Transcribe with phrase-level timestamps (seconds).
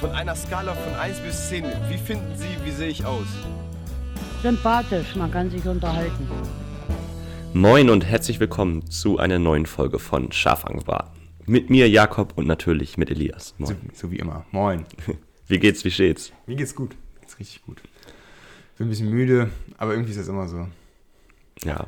[0.00, 3.26] Von einer Skala von 1 bis 10, wie finden Sie, wie sehe ich aus?
[4.42, 6.28] Sympathisch, man kann sich unterhalten.
[7.54, 11.12] Moin und herzlich willkommen zu einer neuen Folge von Schafangbraten.
[11.46, 13.54] Mit mir Jakob und natürlich mit Elias.
[13.58, 13.90] So, Moin.
[13.94, 14.44] so wie immer.
[14.52, 14.84] Moin.
[15.48, 16.32] Wie geht's, wie steht's?
[16.48, 16.90] Mir geht's gut.
[17.14, 17.80] Mir geht's richtig gut.
[18.76, 20.66] Bin ein bisschen müde, aber irgendwie ist das immer so.
[21.64, 21.86] Ja,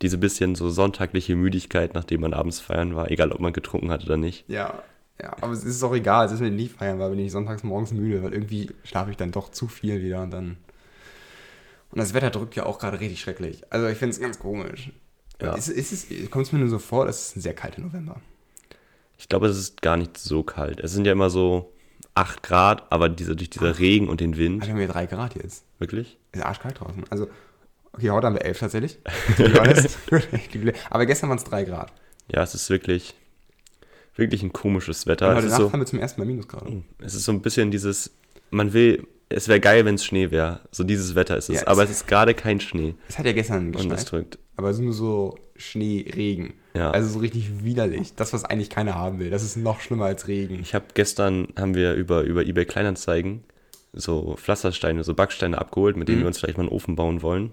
[0.00, 4.04] diese bisschen so sonntagliche Müdigkeit, nachdem man abends feiern war, egal ob man getrunken hat
[4.04, 4.44] oder nicht.
[4.48, 4.84] Ja,
[5.22, 6.26] ja, aber es ist auch egal.
[6.26, 9.16] Es ist mir nie feiern, weil bin ich sonntags morgens müde, weil irgendwie schlafe ich
[9.16, 10.56] dann doch zu viel wieder und dann.
[11.90, 13.62] Und das Wetter drückt ja auch gerade richtig schrecklich.
[13.70, 14.90] Also ich finde es ganz komisch.
[15.40, 15.54] Ja.
[15.54, 18.20] Ist, ist es, kommt es mir nur so vor, das ist ein sehr kalter November.
[19.18, 20.80] Ich glaube, es ist gar nicht so kalt.
[20.80, 21.72] Es sind ja immer so
[22.14, 24.62] 8 Grad, aber diese, durch dieser Regen und den Wind.
[24.62, 25.64] Also wir haben ja drei Grad jetzt.
[25.78, 26.18] Wirklich?
[26.32, 27.04] Ist arschkalt draußen.
[27.10, 27.28] Also,
[27.92, 28.98] okay, heute haben wir elf tatsächlich.
[30.90, 31.92] Aber gestern waren es drei Grad.
[32.32, 33.14] Ja, es ist wirklich,
[34.16, 35.26] wirklich ein komisches Wetter.
[35.30, 36.82] Und Es heute ist, Nacht so, haben wir zum ersten Mal Minusgrade.
[36.98, 38.10] es ist so ein bisschen dieses,
[38.50, 40.60] man will, es wäre geil, wenn es Schnee wäre.
[40.70, 41.62] So dieses Wetter ist es.
[41.62, 42.94] Ja, aber es- es ist gerade kein Schnee.
[43.08, 44.10] Es hat ja gestern Und das geschneit.
[44.12, 44.38] drückt.
[44.56, 46.54] Aber es ist nur so Schnee, Regen.
[46.74, 46.90] Ja.
[46.90, 48.14] Also so richtig widerlich.
[48.14, 49.30] Das, was eigentlich keiner haben will.
[49.30, 50.58] Das ist noch schlimmer als Regen.
[50.60, 53.42] Ich habe gestern, haben wir über, über eBay Kleinanzeigen
[53.96, 57.52] so Pflastersteine, so Backsteine abgeholt, mit denen wir uns vielleicht mal einen Ofen bauen wollen.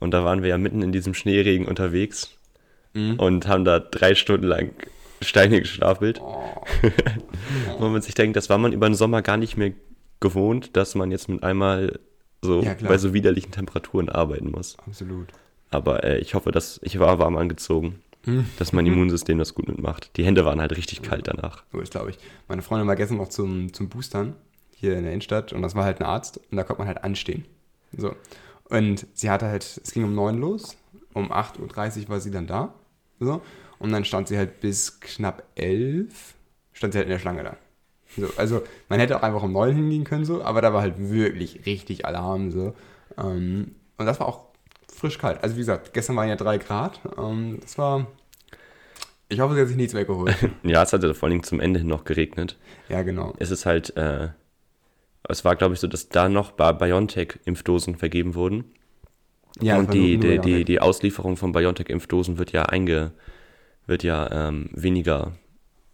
[0.00, 2.30] Und da waren wir ja mitten in diesem Schneeregen unterwegs
[2.94, 4.70] und haben da drei Stunden lang
[5.20, 6.20] Steine gestapelt.
[7.78, 9.72] Wo man sich denkt, das war man über den Sommer gar nicht mehr
[10.20, 11.98] gewohnt, dass man jetzt mit einmal
[12.42, 14.76] so Ja, bei so widerlichen Temperaturen arbeiten muss.
[14.86, 15.28] Absolut.
[15.70, 18.00] Aber äh, ich hoffe, dass ich war warm angezogen,
[18.58, 20.16] dass mein Immunsystem das gut mitmacht.
[20.16, 21.62] Die Hände waren halt richtig kalt danach.
[21.72, 22.18] So ist, glaube ich.
[22.48, 24.34] Meine Freundin war gestern noch zum, zum Boostern
[24.74, 27.04] hier in der Innenstadt und das war halt ein Arzt und da konnte man halt
[27.04, 27.44] anstehen.
[27.96, 28.14] So.
[28.68, 30.76] Und sie hatte halt, es ging um 9 los,
[31.14, 32.74] um 8.30 Uhr war sie dann da.
[33.20, 33.40] So.
[33.78, 36.34] Und dann stand sie halt bis knapp 11,
[36.72, 37.56] stand sie halt in der Schlange da.
[38.16, 40.94] So, also man hätte auch einfach um 9 hingehen können, so, aber da war halt
[40.98, 42.50] wirklich richtig Alarm.
[42.50, 42.74] So.
[43.18, 44.46] Ähm, und das war auch
[44.92, 45.42] frisch kalt.
[45.42, 47.00] Also wie gesagt, gestern waren ja 3 Grad.
[47.18, 48.06] Ähm, das war.
[49.28, 50.36] Ich hoffe, sie hat sich nichts weggeholt.
[50.62, 52.56] Ja, es hatte vor allem zum Ende hin noch geregnet.
[52.88, 53.34] ja, genau.
[53.38, 54.28] Es ist halt, äh,
[55.28, 58.64] es war glaube ich so, dass da noch BioNTech-Impfdosen vergeben wurden.
[59.60, 60.64] Ja, und die, die, die, Biontech.
[60.66, 63.12] die Auslieferung von BioNTech-Impfdosen wird ja einge,
[63.86, 65.32] wird ja ähm, weniger,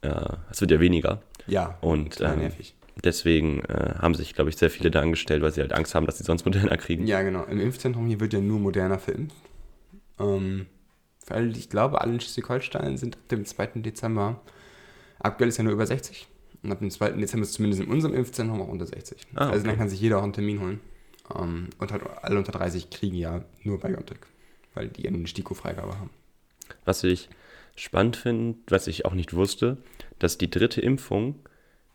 [0.03, 1.23] äh, es wird ja weniger.
[1.47, 2.75] Ja, Und ähm, nervig.
[3.03, 6.07] deswegen äh, haben sich, glaube ich, sehr viele da angestellt, weil sie halt Angst haben,
[6.07, 7.07] dass sie sonst Moderna kriegen.
[7.07, 7.45] Ja, genau.
[7.45, 9.37] Im Impfzentrum hier wird ja nur Moderna verimpft.
[10.19, 10.67] Ähm,
[11.31, 13.67] die ich glaube, alle in Schleswig-Holstein sind ab dem 2.
[13.77, 14.41] Dezember.
[15.21, 16.29] Aktuell ist ja nur über 60.
[16.63, 17.13] Und ab dem 2.
[17.13, 19.19] Dezember ist zumindest in unserem Impfzentrum auch unter 60.
[19.35, 19.79] Ah, Also dann okay.
[19.79, 20.81] kann sich jeder auch einen Termin holen.
[21.35, 24.19] Ähm, und halt alle unter 30 kriegen ja nur BioNTech.
[24.75, 26.11] Weil die ja eine STIKO-Freigabe haben.
[26.85, 27.29] Was ich
[27.77, 29.79] spannend finde, was ich auch nicht wusste,
[30.19, 31.37] dass die dritte Impfung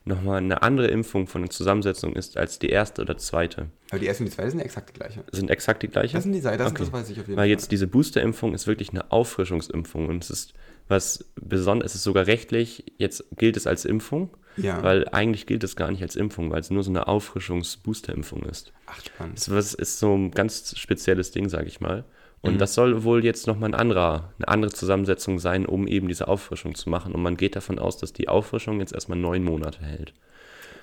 [0.06, 3.68] nochmal eine andere Impfung von der Zusammensetzung ist als die erste oder zweite.
[3.90, 5.24] Aber die erste und die zweite sind exakt die gleiche.
[5.32, 6.14] Sind exakt die gleiche?
[6.16, 6.76] Das sind die das, Okay.
[6.80, 7.50] das weiß ich auf jeden Weil Fall.
[7.50, 10.54] jetzt diese Boosterimpfung ist wirklich eine Auffrischungsimpfung und es ist
[10.88, 14.82] was besonders, es ist sogar rechtlich, jetzt gilt es als Impfung, Ja.
[14.82, 18.72] weil eigentlich gilt es gar nicht als Impfung, weil es nur so eine Auffrischungs-Boosterimpfung ist.
[18.86, 19.46] Ach, spannend.
[19.48, 22.06] Das ist so ein ganz spezielles Ding, sag ich mal.
[22.42, 22.58] Und Mhm.
[22.60, 26.76] das soll wohl jetzt nochmal ein anderer, eine andere Zusammensetzung sein, um eben diese Auffrischung
[26.76, 27.14] zu machen.
[27.14, 30.14] Und man geht davon aus, dass die Auffrischung jetzt erstmal neun Monate hält.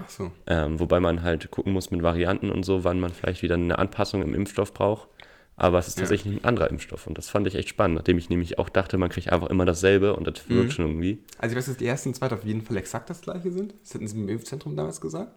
[0.03, 0.33] Ach so.
[0.47, 3.79] Ähm, wobei man halt gucken muss mit Varianten und so, wann man vielleicht wieder eine
[3.79, 5.09] Anpassung im Impfstoff braucht.
[5.57, 6.03] Aber es ist Ja.
[6.03, 8.99] tatsächlich ein anderer Impfstoff und das fand ich echt spannend, nachdem ich nämlich auch dachte,
[8.99, 10.55] man kriegt einfach immer dasselbe und das Mhm.
[10.57, 11.23] wirkt schon irgendwie.
[11.39, 13.73] Also ich weiß, dass die ersten und zweiten auf jeden Fall exakt das gleiche sind.
[13.83, 15.31] Das hätten sie im Impfzentrum damals gesagt.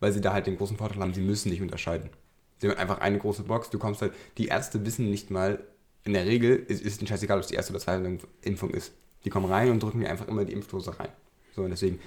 [0.00, 2.08] Weil sie da halt den großen Vorteil haben, sie müssen nicht unterscheiden.
[2.58, 5.60] Sie haben einfach eine große Box, du kommst halt, die Ärzte wissen nicht mal,
[6.04, 8.92] in der Regel ist, ist ihnen scheißegal, ob es die erste oder zweite Impfung ist.
[9.24, 11.10] Die kommen rein und drücken dir einfach immer die Impfdose rein.
[11.54, 11.98] So, und deswegen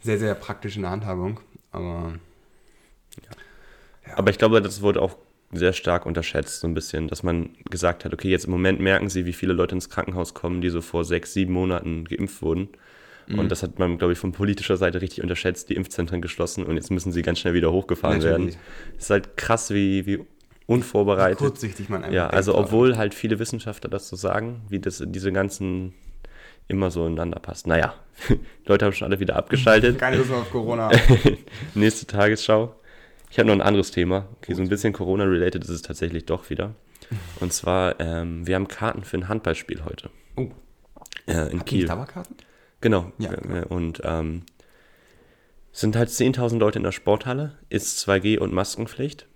[0.00, 1.40] sehr, sehr praktisch in der Handhabung.
[1.72, 2.12] Aber
[4.14, 5.16] Aber ich glaube, das wurde auch
[5.52, 9.08] sehr stark unterschätzt, so ein bisschen, dass man gesagt hat, okay, jetzt im Moment merken
[9.08, 12.68] sie, wie viele Leute ins Krankenhaus kommen, die so vor sechs, sieben Monaten geimpft wurden.
[13.28, 13.38] Mhm.
[13.38, 16.76] Und das hat man, glaube ich, von politischer Seite richtig unterschätzt, die Impfzentren geschlossen und
[16.76, 18.54] jetzt müssen sie ganz schnell wieder hochgefahren Natürlich.
[18.54, 18.60] werden.
[18.96, 20.20] Es ist halt krass, wie, wie
[20.66, 21.38] unvorbereitet.
[21.38, 25.32] kurzsichtig man einfach Ja, also obwohl halt viele Wissenschaftler das so sagen, wie das diese
[25.32, 25.94] ganzen
[26.68, 27.66] immer so ineinander passt.
[27.66, 27.94] Naja,
[28.28, 29.98] die Leute haben schon alle wieder abgeschaltet.
[29.98, 30.90] Keine Lust mehr auf Corona.
[31.74, 32.74] Nächste Tagesschau.
[33.30, 34.26] Ich habe noch ein anderes Thema.
[34.38, 36.74] Okay, so ein bisschen Corona-related ist es tatsächlich doch wieder.
[37.40, 40.48] Und zwar, ähm, wir haben Karten für ein Handballspiel heute Oh,
[41.26, 41.86] äh, in nicht Kiel.
[41.86, 42.36] Dauerkarten?
[42.80, 43.12] Genau.
[43.18, 44.42] Ja, Äh, Und ähm,
[45.72, 49.26] sind halt 10.000 Leute in der Sporthalle, ist 2G und Maskenpflicht.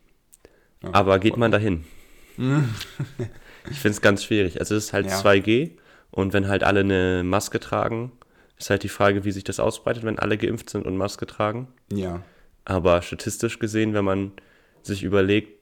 [0.83, 1.85] Ja, aber geht man dahin?
[2.39, 4.59] ich finde es ganz schwierig.
[4.61, 5.21] Also es ist halt Ja.
[5.21, 5.73] 2G
[6.11, 8.13] und wenn halt alle eine Maske tragen,
[8.59, 11.69] ist halt die Frage, wie sich das ausbreitet, wenn alle geimpft sind und Maske tragen.
[11.93, 12.23] Ja.
[12.65, 14.33] Aber statistisch gesehen, wenn man
[14.83, 15.59] sich überlegt,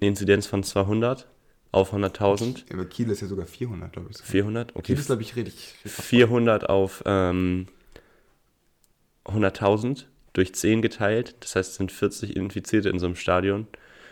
[0.00, 1.26] eine Inzidenz von 200
[1.72, 4.18] auf 100.000, Aber Kiel ist ja sogar 400, glaube ich.
[4.18, 5.74] 400, okay, Kiel ist, glaube ich, richtig.
[5.84, 7.68] 400 auf ähm,
[9.24, 11.36] 100.000 durch 10 geteilt.
[11.40, 13.66] Das heißt, es sind 40 Infizierte in so einem Stadion.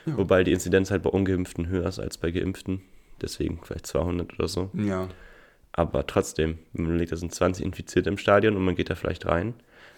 [0.06, 2.80] Wobei die Inzidenz halt bei Ungeimpften höher ist als bei Geimpften.
[3.20, 4.70] Deswegen vielleicht 200 oder so.
[4.72, 5.08] Ja.
[5.72, 9.26] Aber trotzdem, man überlegt, da sind 20 Infizierte im Stadion und man geht da vielleicht
[9.26, 9.52] rein.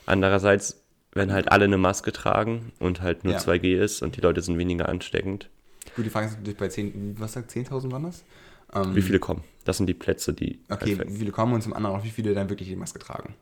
[0.07, 0.83] Andererseits,
[1.13, 3.39] wenn halt alle eine Maske tragen und halt nur Ja.
[3.39, 5.49] 2G ist und die Leute sind weniger ansteckend,
[5.97, 8.25] Gut, die Frage ist natürlich bei 10, was sagt 10.000 waren das?
[8.73, 9.43] Ähm, wie viele kommen?
[9.65, 10.61] Das sind die Plätze, die.
[10.69, 12.99] Okay, halt wie viele kommen und zum anderen auch, wie viele dann wirklich die Maske
[12.99, 13.35] tragen.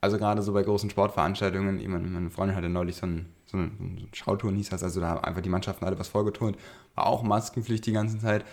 [0.00, 3.56] Also gerade so bei großen Sportveranstaltungen, ich meine, meine Freundin hatte neulich so ein, so
[3.56, 6.56] ein, so ein Schauturn, hieß das, also da haben einfach die Mannschaften alle was vorgeturnt,
[6.94, 8.44] war auch Maskenpflicht die ganze Zeit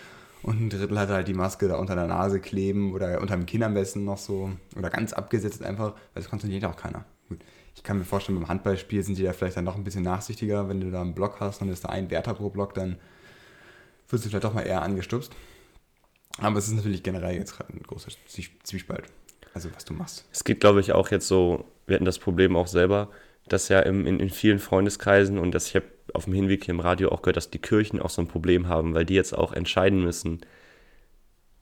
[0.41, 3.45] und ein Drittel hatte halt die Maske da unter der Nase kleben oder unter dem
[3.45, 7.05] Kinn am besten noch so oder ganz abgesetzt einfach, weil das kontrolliert auch keiner.
[7.29, 7.39] Gut.
[7.75, 10.67] Ich kann mir vorstellen, beim Handballspiel sind die da vielleicht dann noch ein bisschen nachsichtiger,
[10.69, 12.97] wenn du da einen Block hast und ist da ein Wärter pro Block, dann
[14.09, 15.31] wirst du vielleicht doch mal eher angestupst.
[16.37, 19.05] Aber es ist natürlich generell jetzt ein großer Zwie- Zwiespalt.
[19.53, 20.25] Also was du machst.
[20.33, 23.09] Es geht, glaube ich, auch jetzt so, wir hatten das Problem auch selber,
[23.47, 26.73] dass ja im, in, in vielen Freundeskreisen und das, ich habe auf dem Hinweg hier
[26.73, 29.33] im Radio auch gehört, dass die Kirchen auch so ein Problem haben, weil die jetzt
[29.33, 30.41] auch entscheiden müssen,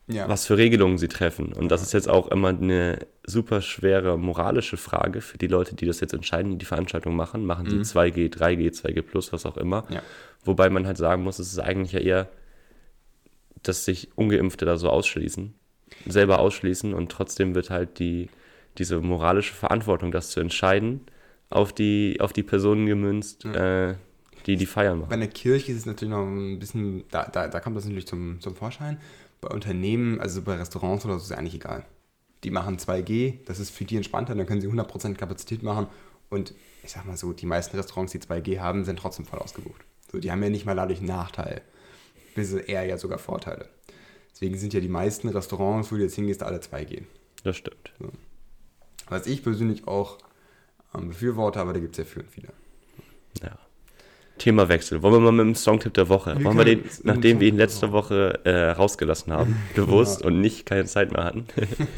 [0.07, 0.27] Ja.
[0.27, 1.53] was für Regelungen sie treffen.
[1.53, 5.85] Und das ist jetzt auch immer eine super schwere moralische Frage für die Leute, die
[5.85, 7.45] das jetzt entscheiden, die die Veranstaltung machen.
[7.45, 9.85] Machen sie 2G, 3G, 2G plus, was auch immer.
[9.89, 10.01] Ja.
[10.43, 12.29] Wobei man halt sagen muss, es ist eigentlich ja eher,
[13.61, 15.53] dass sich Ungeimpfte da so ausschließen,
[16.05, 18.29] selber ausschließen und trotzdem wird halt die,
[18.77, 21.01] diese moralische Verantwortung, das zu entscheiden,
[21.49, 23.95] auf die, auf die Personen gemünzt, äh,
[24.45, 25.19] die die Feiern Bei machen.
[25.21, 28.41] der Kirche ist es natürlich noch ein bisschen, da, da, da kommt das natürlich zum,
[28.41, 28.97] zum Vorschein.
[29.43, 31.85] Bei Unternehmen, also bei Restaurants oder so, ist es eigentlich egal.
[32.43, 35.87] Die machen 2G, das ist für die entspannter, dann können sie 100% Kapazität machen.
[36.29, 36.53] Und
[36.83, 39.83] ich sag mal so, die meisten Restaurants, die 2G haben, sind trotzdem voll ausgebucht.
[40.11, 41.61] So, die haben ja nicht mal dadurch einen Nachteil.
[42.35, 43.69] Bis eher ja sogar Vorteile.
[44.31, 47.03] Deswegen sind ja die meisten Restaurants, wo du jetzt hingehst, alle 2G.
[47.43, 47.93] Das stimmt.
[49.09, 50.17] Was ich persönlich auch
[50.95, 52.53] ähm, befürworte, aber da gibt es ja für und wieder.
[53.41, 53.57] Ja.
[54.37, 55.01] Themawechsel.
[55.01, 56.35] Wollen wir mal mit dem Songtipp der Woche?
[56.37, 60.41] Wir Wollen wir den, nachdem wir ihn der letzte Woche äh, rausgelassen haben, bewusst und
[60.41, 61.45] nicht keine Zeit mehr hatten,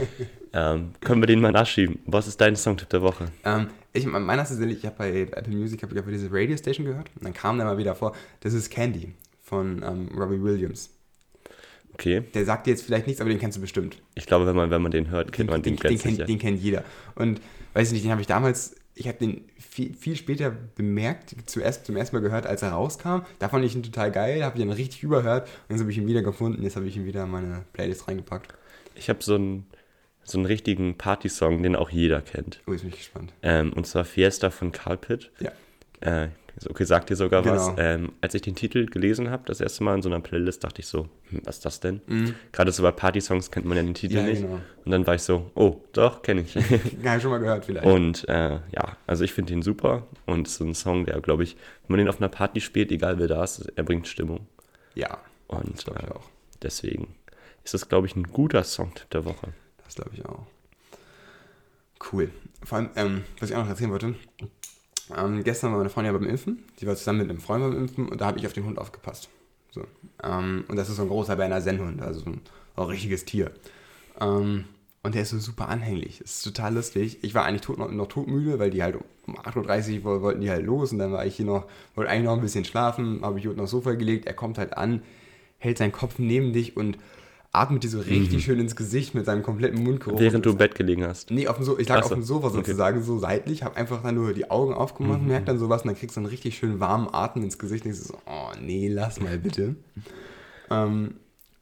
[0.53, 1.99] ähm, können wir den mal nachschieben.
[2.05, 3.25] Was ist dein Songtipp der Woche?
[3.43, 6.57] Ähm, ich, meiner ist tatsächlich, ich habe bei Apple Music hab ich einfach diese Radio
[6.57, 10.41] Station gehört und dann kam da mal wieder vor, das ist Candy von ähm, Robbie
[10.41, 10.89] Williams.
[11.93, 12.23] Okay.
[12.33, 14.01] Der sagt dir jetzt vielleicht nichts, aber den kennst du bestimmt.
[14.15, 16.25] Ich glaube, wenn man, wenn man den hört, kennt man den, den, den, kennt, sicher.
[16.25, 16.83] den kennt jeder.
[17.15, 17.39] Und
[17.73, 21.86] weiß ich nicht, den habe ich damals, ich habe den viel, viel später bemerkt, zuerst
[21.86, 23.19] zum ersten Mal gehört, als er rauskam.
[23.39, 25.97] Da fand ich ihn total geil, habe ich ihn richtig überhört und jetzt habe ich
[25.97, 28.53] ihn wieder gefunden, jetzt habe ich ihn wieder in meine Playlist reingepackt.
[28.95, 29.68] Ich habe so einen,
[30.24, 32.62] so einen richtigen Party-Song, den auch jeder kennt.
[32.68, 33.33] Oh, jetzt bin ich gespannt.
[33.42, 35.31] Ähm, und zwar Fiesta von Carl Pitt.
[35.39, 35.51] Ja.
[36.00, 36.30] Äh,
[36.69, 37.67] okay, sagt dir sogar was.
[37.67, 37.79] Genau.
[37.79, 40.81] Ähm, als ich den Titel gelesen habe, das erste Mal in so einer Playlist, dachte
[40.81, 42.01] ich so, hm, was ist das denn?
[42.07, 42.35] Mhm.
[42.51, 44.41] Gerade so bei Party-Songs kennt man ja den Titel Ja, nicht.
[44.41, 44.59] genau.
[44.85, 46.55] Und dann war ich so, oh, doch, kenne ich.
[47.03, 47.85] Ja, schon mal gehört vielleicht.
[47.85, 50.07] und äh, ja, also ich finde ihn super.
[50.25, 51.55] Und es ist so ein Song, der, glaube ich,
[51.87, 54.47] wenn man den auf einer Party spielt, egal wer da ist, er bringt Stimmung.
[54.95, 55.17] ja,
[55.47, 56.29] Und äh, auch.
[56.61, 57.15] deswegen
[57.63, 59.47] ist das, glaube ich, ein guter Songtipp der Woche.
[59.83, 60.45] Das glaube ich auch.
[62.11, 62.29] Cool.
[62.63, 64.15] Vor allem, ähm, was ich auch noch erzählen wollte,
[65.15, 66.63] ähm, gestern war meine Freundin ja beim Impfen.
[66.79, 68.77] Die war zusammen mit einem Freund beim Impfen und da habe ich auf den Hund
[68.77, 69.29] aufgepasst.
[69.71, 69.83] So.
[70.24, 72.41] Ähm, und das ist so ein großer Berner Sennhund, also so ein,
[72.75, 73.51] ein richtiges Tier.
[74.19, 74.65] Ähm,
[75.03, 76.19] und der ist so super anhänglich.
[76.19, 77.19] Das ist total lustig.
[77.21, 78.97] Ich war eigentlich tot, noch, noch todmüde, weil die halt
[79.27, 82.25] um 8.30 Uhr wollten die halt los und dann war ich hier noch, wollte eigentlich
[82.25, 84.25] noch ein bisschen schlafen, habe ich unten aufs Sofa gelegt.
[84.25, 85.03] Er kommt halt an,
[85.59, 86.97] hält seinen Kopf neben dich und
[87.55, 90.19] atmet dir so richtig schön ins Gesicht mit seinem kompletten Mundgeruch.
[90.19, 91.31] Während du im Bett gelegen hast.
[91.31, 92.57] Nee, auf dem so ich lag Ach auf so, dem Sofa okay.
[92.57, 95.27] sozusagen, so seitlich, habe einfach dann nur die Augen aufgemacht, Mhm.
[95.27, 97.91] merk dann sowas und dann kriegst du einen richtig schön warmen Atem ins Gesicht und
[97.93, 99.75] denkst so, oh nee, lass mal bitte.
[100.69, 101.15] ähm,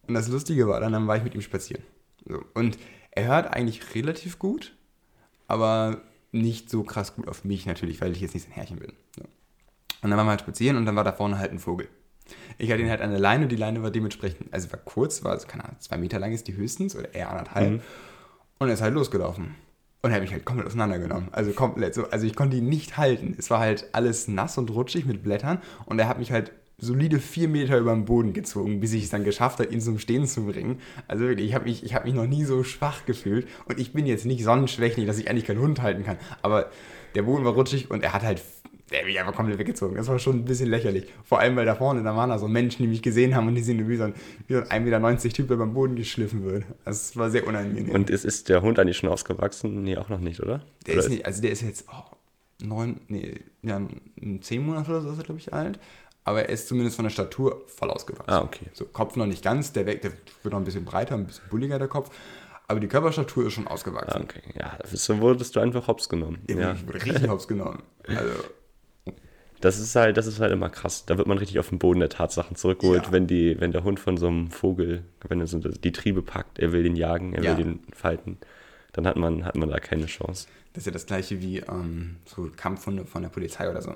[0.08, 1.84] und das Lustige war dann, dann war ich mit ihm spazieren.
[2.28, 2.42] So.
[2.54, 2.78] Und
[3.12, 4.76] er hört eigentlich relativ gut,
[5.48, 8.94] aber nicht so krass gut auf mich natürlich, weil ich jetzt nicht sein Herrchen bin.
[9.16, 9.24] So.
[10.02, 11.88] Und dann waren wir halt spazieren und dann war da vorne halt ein Vogel.
[12.58, 15.24] Ich hatte ihn halt an der Leine und die Leine war dementsprechend, also war kurz,
[15.24, 17.82] war, also, keine Ahnung, zwei Meter lang ist die höchstens oder eher anderthalb.
[18.60, 19.56] Und er ist halt losgelaufen.
[20.02, 21.30] Und er hat mich halt komplett auseinandergenommen.
[21.32, 22.10] Also komplett so.
[22.10, 23.36] Also ich konnte ihn nicht halten.
[23.38, 25.62] Es war halt alles nass und rutschig mit Blättern.
[25.86, 29.10] Und er hat mich halt solide vier Meter über den Boden gezogen, bis ich es
[29.10, 30.82] dann geschafft habe, ihn zum Stehen zu bringen.
[31.08, 33.48] Also wirklich, ich habe mich, ich hab mich noch nie so schwach gefühlt.
[33.66, 36.18] Und ich bin jetzt nicht sonnenschwächlich, dass ich eigentlich keinen Hund halten kann.
[36.42, 36.70] Aber
[37.16, 38.42] der Boden war rutschig und er hat halt
[38.94, 39.96] der hat mich einfach komplett weggezogen.
[39.96, 41.06] Das war schon ein bisschen lächerlich.
[41.26, 43.56] Vor allem, weil da vorne, da waren da so Menschen, die mich gesehen haben und
[43.56, 44.14] die sind wie so ein,
[44.48, 46.64] wie so ein 1,90 Meter Typ, der beim Boden geschliffen wird.
[46.86, 47.90] Das war sehr unangenehm.
[47.94, 49.84] Und ist, ist der Hund eigentlich schon ausgewachsen?
[49.84, 50.62] Nee, auch noch nicht, oder?
[50.86, 52.16] der oder ist nicht, also der ist jetzt, oh,
[52.64, 53.82] neun, nee, ja,
[54.42, 55.80] zehn Monate oder so ist er, glaube ich, alt.
[56.24, 58.30] Aber er ist zumindest von der Statur voll ausgewachsen.
[58.32, 58.68] Ah, okay.
[58.74, 60.12] So, Kopf noch nicht ganz, der, weg, der
[60.44, 62.12] wird noch ein bisschen breiter, ein bisschen bulliger, der Kopf.
[62.68, 64.22] Aber die Körperstatur ist schon Ah, ausgewachsen.
[64.24, 64.40] okay.
[64.58, 66.40] Ja, so wurdest du einfach hops genommen.
[66.50, 66.56] Ja.
[66.58, 66.74] Ja.
[66.74, 67.84] Ich wurde richtig hops genommen.
[68.08, 68.22] Also,
[69.64, 71.06] Das ist halt, das ist halt immer krass.
[71.06, 73.12] Da wird man richtig auf den Boden der Tatsachen zurückgeholt, Ja.
[73.12, 76.60] wenn die, wenn der Hund von so einem Vogel, wenn er so die Triebe packt,
[76.60, 77.58] er will den jagen, er Ja.
[77.58, 78.38] will den falten,
[78.92, 80.48] dann hat man, hat man da keine Chance.
[80.74, 83.94] Das ist ja das gleiche wie ähm, so Kampfhunde von der Polizei oder so.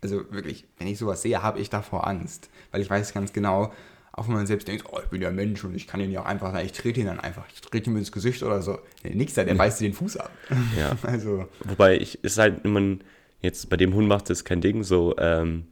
[0.00, 2.50] Also wirklich, wenn ich sowas sehe, habe ich davor Angst.
[2.70, 3.72] Weil ich weiß ganz genau,
[4.12, 6.20] auch wenn man selbst denkt, oh, ich bin ja Mensch und ich kann ihn ja
[6.20, 8.78] auch einfach sagen, ich trete ihn dann einfach, ich trete ihm ins Gesicht oder so.
[9.02, 10.30] Nee, nix da, der beißt dir den Fuß ab.
[10.78, 10.92] Ja.
[11.02, 13.02] Also, Wobei ich, ist halt immer, ein-
[13.44, 15.66] jetzt bei dem Hund macht es kein Ding, so, ähm,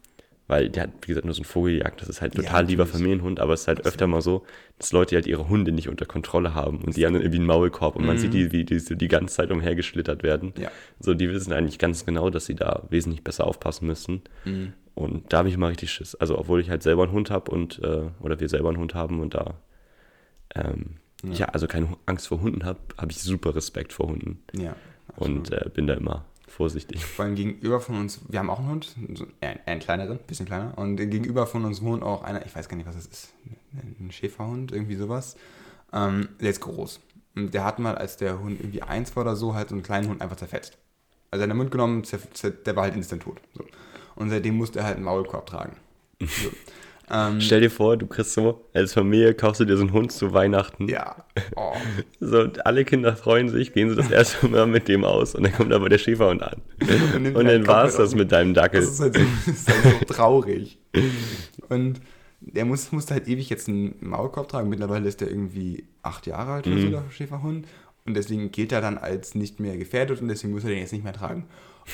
[0.47, 2.85] weil der hat, wie gesagt, nur so einen Vogeljagd, das ist halt Ja, total lieber
[2.85, 3.03] natürlich.
[3.03, 4.45] Familienhund, aber es ist halt öfter mal so,
[4.79, 7.47] dass Leute halt ihre Hunde nicht unter Kontrolle haben und die haben dann irgendwie einen
[7.47, 10.53] Maulkorb und man sieht die, wie die so die ganze Zeit umhergeschlittert werden.
[10.57, 10.63] Mhm.
[10.65, 10.71] Ja.
[11.01, 14.23] So, die wissen eigentlich ganz genau, dass sie da wesentlich besser aufpassen müssen.
[14.45, 14.75] Mhm.
[14.95, 16.15] Und da habe ich immer richtig Schiss.
[16.17, 18.95] Also, obwohl ich halt selber einen Hund habe und, äh, oder wir selber einen Hund
[18.95, 19.55] haben und da,
[20.55, 21.47] ähm, ja.
[21.47, 24.77] also keine Angst vor Hunden habe, habe ich super Respekt vor Hunden ja.
[25.17, 27.05] und äh, bin da immer vorsichtig.
[27.05, 28.95] Vor allem gegenüber von uns, wir haben auch einen Hund,
[29.41, 30.77] einen kleineren, bisschen kleiner.
[30.77, 33.33] Und gegenüber von uns wohnt auch einer, ich weiß gar nicht, was das ist,
[33.73, 35.37] ein Schäferhund, irgendwie sowas.
[35.93, 37.01] Ähm, der ist groß.
[37.35, 39.83] Und der hat mal, als der Hund irgendwie eins war oder so, halt so einen
[39.83, 40.77] kleinen Hund einfach zerfetzt.
[41.31, 43.41] Also in den Mund genommen, der war halt instant tot.
[43.55, 43.65] So.
[44.17, 45.77] Und seitdem musste er halt einen Maulkorb tragen.
[46.21, 46.51] So.
[47.11, 50.13] Ähm, Stell dir vor, du kriegst so, als Familie kaufst du dir so einen Hund
[50.13, 50.89] zu Weihnachten.
[50.89, 51.25] ja.
[51.57, 51.73] Oh.
[52.21, 55.53] So, alle Kinder freuen sich, gehen sie das erste Mal mit dem aus und dann
[55.53, 56.63] kommt aber der Schäferhund an.
[57.17, 58.81] Und Und dann war es das mit deinem Dackel.
[58.81, 60.79] Das ist halt so, das ist halt so traurig.
[61.69, 62.01] Und
[62.41, 64.69] der muss, musste halt ewig jetzt einen Maulkorb tragen.
[64.69, 67.67] Mittlerweile ist der irgendwie acht Jahre alt oder so, der Schäferhund.
[68.05, 70.93] Und deswegen gilt er dann als nicht mehr gefährdet und deswegen muss er den jetzt
[70.93, 71.45] nicht mehr tragen.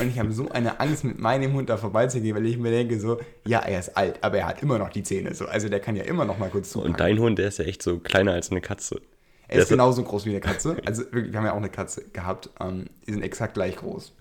[0.00, 2.98] Und ich habe so eine Angst, mit meinem Hund da vorbeizugehen, weil ich mir denke
[3.00, 5.34] so, ja, er ist alt, aber er hat immer noch die Zähne.
[5.34, 5.46] So.
[5.46, 6.92] Also der kann ja immer noch mal kurz zupacken.
[6.92, 9.00] Und dein Hund, der ist ja echt so kleiner als eine Katze.
[9.48, 10.76] er ist genauso groß wie eine Katze.
[10.84, 12.50] Also wirklich, wir haben ja auch eine Katze gehabt.
[12.60, 14.12] Ähm, die sind exakt gleich groß.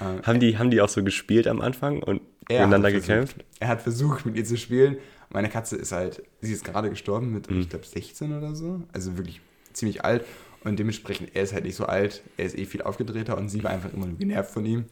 [0.00, 3.08] Haben die, haben die auch so gespielt am Anfang und Er miteinander versucht.
[3.08, 3.36] gekämpft?
[3.58, 4.96] Er hat versucht, mit ihr zu spielen.
[5.30, 7.60] Meine Katze ist halt, sie ist gerade gestorben mit, Mhm.
[7.60, 8.82] ich glaube, 16 oder so.
[8.92, 9.40] Also wirklich
[9.72, 10.24] ziemlich alt.
[10.64, 12.22] Und dementsprechend, er ist halt nicht so alt.
[12.36, 14.84] Er ist eh viel aufgedrehter und sie war einfach immer nur genervt von ihm.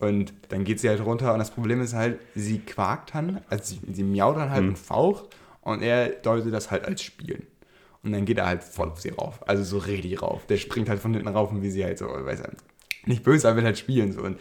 [0.00, 3.76] Und dann geht sie halt runter und das Problem ist halt, sie quakt dann, also
[3.76, 4.52] sie, sie miaut dann Mhm.
[4.52, 5.26] halt und faucht
[5.60, 7.46] und er deutet das halt als Spielen.
[8.02, 9.46] Und dann geht er halt voll auf sie rauf.
[9.48, 10.44] Also so richtig rauf.
[10.46, 12.50] Der springt halt von hinten rauf und wie sie halt so, weiß er,
[13.06, 14.10] nicht böse, aber will halt spielen.
[14.10, 14.22] So.
[14.22, 14.40] Und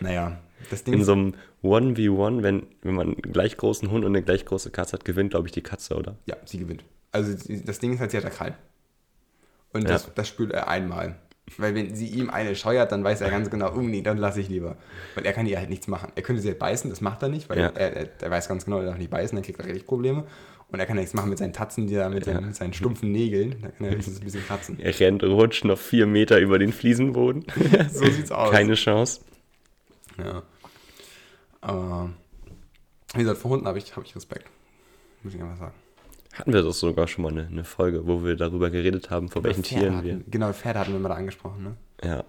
[0.00, 4.10] naja, das Ding In so einem 1v1, wenn, wenn man einen gleich großen Hund und
[4.10, 6.16] eine gleich große Katze hat, gewinnt, glaube ich, die Katze, oder?
[6.26, 6.82] Ja, sie gewinnt.
[7.12, 7.32] Also
[7.64, 8.54] das Ding ist halt, sie hat ja Krallen.
[9.74, 9.88] Und Ja.
[9.90, 11.16] das, das spürt er einmal.
[11.58, 14.40] Weil wenn sie ihm eine scheuert, dann weiß er ganz genau, oh nee, dann lasse
[14.40, 14.76] ich lieber.
[15.14, 16.10] Weil er kann ihr halt nichts machen.
[16.14, 17.66] Er könnte sie halt beißen, das macht er nicht, weil Ja.
[17.68, 20.24] er, er, er weiß ganz genau, er darf nicht beißen, dann kriegt er richtig Probleme.
[20.70, 23.12] Und er kann nichts machen mit seinen Tatzen, die er mit, seinen, mit seinen stumpfen
[23.12, 23.56] Nägeln.
[23.62, 24.80] Da kann er höchstens ein bisschen kratzen.
[24.80, 27.44] Er rennt, rutscht noch vier Meter über den Fliesenboden.
[27.92, 28.50] So sieht's aus.
[28.50, 29.20] Keine Chance.
[30.18, 30.42] Ja.
[31.60, 32.10] Aber
[33.14, 34.46] wie gesagt, vor Hunden habe ich, hab ich Respekt.
[35.22, 35.74] Muss ich einfach sagen.
[36.34, 39.44] Hatten wir das sogar schon mal eine, eine Folge, wo wir darüber geredet haben, vor
[39.44, 40.20] welchen Pferde Tieren hatten, wir.
[40.30, 41.76] Genau, Pferde hatten wir mal da angesprochen, ne?
[42.02, 42.24] Ja,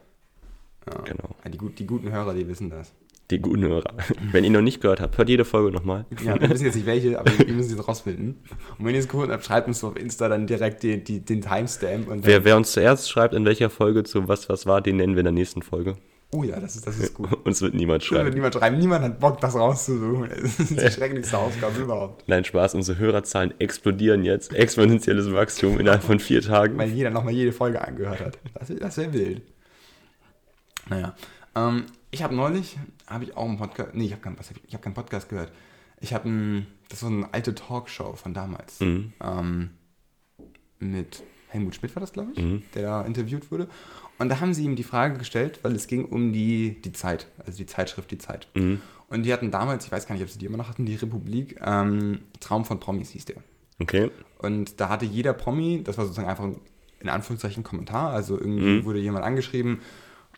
[0.88, 1.02] Ja.
[1.04, 1.36] genau.
[1.44, 2.94] Ja, die, die guten Hörer, die wissen das.
[3.32, 3.92] Die guten Hörer.
[4.32, 6.06] Wenn ihr noch nicht gehört habt, hört jede Folge nochmal.
[6.24, 8.36] Ja, wir wissen jetzt nicht welche, aber wir müssen sie rausfinden.
[8.78, 11.42] Und wenn ihr es gefunden habt, schreibt uns auf Insta dann direkt die, die, den
[11.42, 12.08] Timestamp.
[12.08, 15.16] Und Wer, wer uns zuerst schreibt, in welcher Folge zu was was war, den nennen
[15.16, 15.96] wir in der nächsten Folge.
[16.36, 17.32] Oh ja, das ist, das ist gut.
[17.46, 18.34] Uns wird niemand Das wird schreiben.
[18.34, 18.78] niemand schreiben.
[18.78, 20.30] Niemand hat Bock, das rauszusuchen.
[20.30, 22.28] Das ist die schrecklichste Aufgabe überhaupt.
[22.28, 24.54] Nein, Spaß, unsere Hörerzahlen explodieren jetzt.
[24.54, 26.78] Exponentielles Wachstum innerhalb von vier Tagen.
[26.78, 28.40] Weil jeder nochmal jede Folge angehört hat.
[28.54, 29.42] Das, das wäre wild.
[30.90, 31.16] Naja.
[31.56, 32.78] Ähm, ich habe neulich,
[33.08, 34.38] habe ich auch einen Podcast, nee, ich habe keinen,
[34.68, 35.52] ich, hab keinen Podcast gehört.
[36.00, 38.80] Ich habe ein, das war eine alte Talkshow von damals.
[38.82, 39.14] Mhm.
[39.24, 39.70] Ähm,
[40.80, 42.64] mit Helmut Schmidt war das, glaube ich, Mhm.
[42.74, 43.68] der da interviewt wurde.
[44.18, 47.28] Und da haben sie ihm die Frage gestellt, weil es ging um die, die Zeit,
[47.46, 48.48] also die Zeitschrift Die Zeit.
[48.56, 48.82] Mhm.
[49.10, 50.96] Und die hatten damals, ich weiß gar nicht, ob sie die immer noch hatten, die
[50.96, 53.36] Republik, ähm, Traum von Promis hieß der.
[53.80, 54.10] Okay.
[54.40, 56.60] Und da hatte jeder Promi, das war sozusagen einfach ein,
[57.02, 58.86] in Anführungszeichen Kommentar, also irgendwie Mhm.
[58.86, 59.80] wurde jemand angeschrieben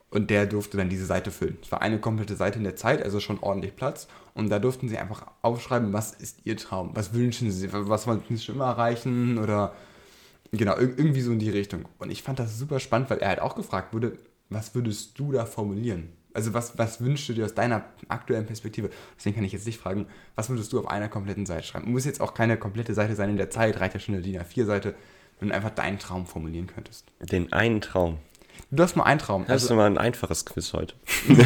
[0.10, 1.58] und der durfte dann diese Seite füllen.
[1.62, 4.08] Es war eine komplette Seite in der Zeit, also schon ordentlich Platz.
[4.34, 8.22] Und da durften sie einfach aufschreiben, was ist ihr Traum, was wünschen sie, was wollen
[8.30, 9.74] sie schon immer erreichen oder
[10.51, 11.86] genau, ir- irgendwie so in die Richtung.
[12.00, 14.18] Und ich fand das super spannend, weil er halt auch gefragt wurde,
[14.50, 16.10] was würdest du da formulieren?
[16.34, 18.89] Also was, was wünschst du dir aus deiner aktuellen Perspektive?
[19.18, 21.92] Deswegen kann ich jetzt dich fragen, was würdest du auf einer kompletten Seite schreiben?
[21.92, 24.39] Muss jetzt auch keine komplette Seite sein in der Zeit, reicht ja schon eine DIN
[24.39, 24.94] A4-Seite,
[25.39, 27.06] wenn du einfach deinen Traum formulieren könntest.
[27.22, 28.20] Den einen Traum.
[28.70, 29.46] Du hast nur einen Traum.
[29.48, 30.94] Das ist Also, mal ein einfaches Quiz heute.
[31.27, 31.38] ich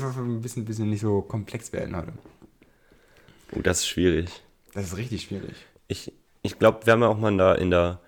[0.00, 2.12] will ein bisschen, bisschen nicht so komplex werden heute.
[3.56, 4.28] Oh, das ist schwierig.
[4.74, 5.54] Das ist richtig schwierig.
[5.88, 8.00] Ich, ich glaube, wir haben ja auch mal da in der,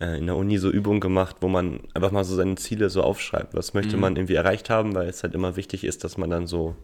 [0.00, 3.02] äh, in der Uni so Übungen gemacht, wo man einfach mal so seine Ziele so
[3.02, 3.54] aufschreibt.
[3.54, 6.46] Was möchte man irgendwie erreicht haben, weil es halt immer wichtig ist, dass man dann
[6.46, 6.76] so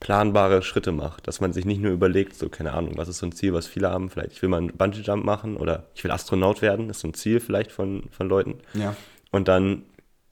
[0.00, 1.26] planbare Schritte macht.
[1.26, 3.66] Dass man sich nicht nur überlegt, so, keine Ahnung, was ist so ein Ziel, was
[3.66, 4.10] viele haben.
[4.10, 6.90] Vielleicht, ich will mal einen Bungee-Jump machen oder ich will Astronaut werden.
[6.90, 8.58] Ist so ein Ziel vielleicht von, von Leuten.
[8.74, 8.94] Ja.
[9.30, 9.84] Und dann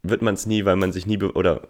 [0.03, 1.69] wird man es nie, weil man sich nie, oder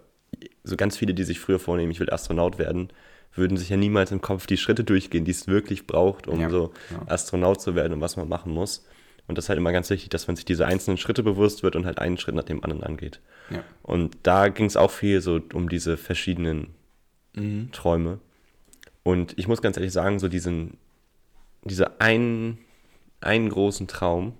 [0.63, 2.89] so ganz viele, die sich früher vornehmen, ich will Astronaut werden,
[3.35, 6.49] würden sich ja niemals im Kopf die Schritte durchgehen, die es wirklich braucht, um Ja,
[6.49, 7.01] so ja.
[7.11, 8.85] Astronaut zu werden und was man machen muss.
[9.27, 11.75] Und das ist halt immer ganz wichtig, dass man sich diese einzelnen Schritte bewusst wird
[11.75, 13.21] und halt einen Schritt nach dem anderen angeht.
[13.49, 13.63] Ja.
[13.81, 16.67] Und da ging es auch viel so um diese verschiedenen
[17.35, 17.71] Mhm.
[17.71, 18.19] Träume.
[19.01, 20.77] Und ich muss ganz ehrlich sagen, so diesen,
[21.63, 22.59] diese einen,
[23.21, 24.33] einen großen Traum,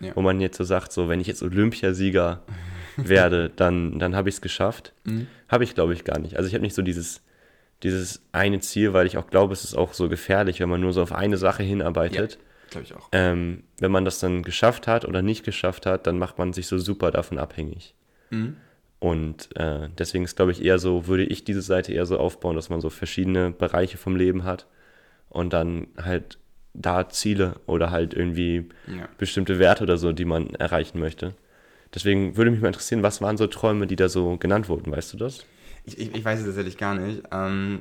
[0.00, 0.16] Ja.
[0.16, 2.42] wo man jetzt so sagt, so wenn ich jetzt Olympiasieger
[2.96, 4.94] werde, dann, dann habe ich es geschafft.
[5.04, 5.26] Mhm.
[5.48, 6.36] Habe ich, glaube ich, gar nicht.
[6.36, 7.22] Also ich habe nicht so dieses,
[7.82, 10.92] dieses eine Ziel, weil ich auch glaube, es ist auch so gefährlich, wenn man nur
[10.92, 12.38] so auf eine Sache hinarbeitet.
[12.70, 13.08] Glaube ich auch.
[13.12, 16.66] Ähm, wenn man das dann geschafft hat oder nicht geschafft hat, dann macht man sich
[16.66, 17.94] so super davon abhängig.
[18.30, 18.56] Mhm.
[19.00, 22.54] Und äh, deswegen ist, glaube ich, eher so, würde ich diese Seite eher so aufbauen,
[22.54, 24.66] dass man so verschiedene Bereiche vom Leben hat
[25.30, 26.38] und dann halt
[26.74, 29.08] da Ziele oder halt irgendwie Ja.
[29.16, 31.34] bestimmte Werte oder so, die man erreichen möchte.
[31.94, 35.14] Deswegen würde mich mal interessieren, was waren so Träume, die da so genannt wurden, weißt
[35.14, 35.44] du das?
[35.84, 37.22] Ich, ich, ich weiß es tatsächlich gar nicht.
[37.32, 37.80] Ähm,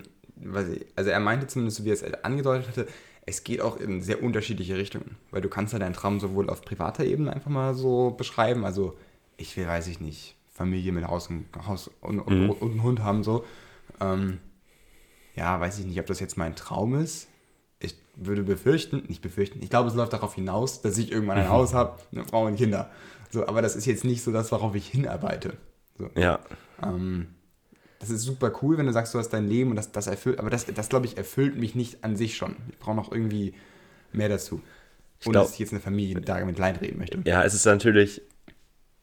[0.96, 2.88] also er meinte zumindest, so wie er es angedeutet hatte,
[3.26, 5.18] es geht auch in sehr unterschiedliche Richtungen.
[5.32, 8.66] Weil du kannst ja deinen Traum sowohl auf privater Ebene einfach mal so beschreiben.
[8.66, 8.98] Also
[9.38, 12.50] ich will, weiß ich nicht, Familie mit Haus und, Haus und, und, Mhm.
[12.50, 13.46] und einen Hund haben so.
[14.02, 14.40] Ähm,
[15.36, 17.28] ja, weiß ich nicht, ob das jetzt mein Traum ist.
[17.80, 21.50] Ich würde befürchten, nicht befürchten, ich glaube, es läuft darauf hinaus, dass ich irgendwann ein
[21.50, 22.90] Haus habe, eine Frau und Kinder.
[23.30, 25.54] So, aber das ist jetzt nicht so das, worauf ich hinarbeite.
[25.98, 26.10] So.
[26.16, 26.40] Ja,
[26.84, 27.28] Ähm,
[28.00, 30.40] das ist super cool, wenn du sagst, du hast dein Leben und das, das erfüllt,
[30.40, 32.56] aber das, das glaube ich, erfüllt mich nicht an sich schon.
[32.72, 33.54] Ich brauche noch irgendwie
[34.14, 34.62] mehr dazu.
[35.26, 37.20] Ohne glaub- dass ich jetzt eine Familie da mit reden möchte.
[37.26, 38.22] ja, es ist natürlich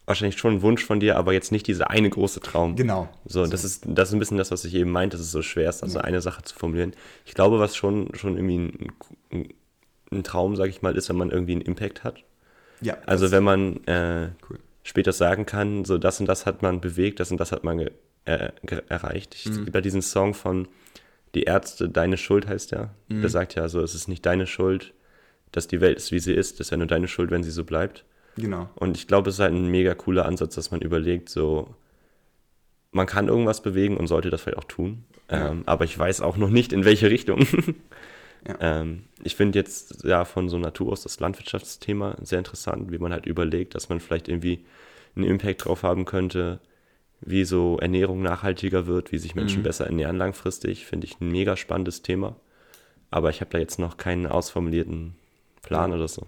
[0.06, 2.76] wahrscheinlich schon ein Wunsch von dir, aber jetzt nicht dieser eine große Traum.
[2.76, 3.08] Genau.
[3.26, 5.42] So, das ist, das ist ein bisschen das, was ich eben meinte, dass es so
[5.42, 6.92] schwer ist, also eine Sache zu formulieren.
[7.24, 8.92] Ich glaube, was schon, schon irgendwie ein,
[9.32, 9.48] ein,
[10.12, 12.22] ein Traum, sage ich mal, ist, wenn man irgendwie einen Impact hat.
[12.80, 14.58] Ja, Also wenn man äh, Cool.
[14.84, 17.84] später sagen kann, so das und das hat man bewegt, das und das hat man
[18.26, 18.50] äh,
[18.88, 19.34] erreicht.
[19.34, 20.68] Ich, Es gibt ja diesen Song von
[21.34, 22.94] Die Ärzte, Deine Schuld heißt der.
[23.08, 24.92] Der sagt ja so, es ist nicht deine Schuld,
[25.52, 27.50] dass die Welt ist, wie sie ist, es ist ja nur deine Schuld, wenn sie
[27.50, 28.04] so bleibt.
[28.36, 28.68] Genau.
[28.74, 31.74] Und ich glaube, es ist halt ein mega cooler Ansatz, dass man überlegt, so,
[32.90, 35.04] man kann irgendwas bewegen und sollte das vielleicht auch tun.
[35.30, 35.50] Ja.
[35.50, 37.46] Ähm, aber ich weiß auch noch nicht, in welche Richtung.
[38.46, 38.56] Ja.
[38.60, 43.10] ähm, ich finde jetzt ja von so Natur aus das Landwirtschaftsthema sehr interessant, wie man
[43.10, 44.64] halt überlegt, dass man vielleicht irgendwie
[45.16, 46.60] einen Impact drauf haben könnte,
[47.20, 49.64] wie so Ernährung nachhaltiger wird, wie sich Menschen Mhm.
[49.64, 50.86] besser ernähren langfristig.
[50.86, 52.36] Finde ich ein mega spannendes Thema.
[53.10, 55.14] Aber ich habe da jetzt noch keinen ausformulierten
[55.62, 56.26] Plan oder so.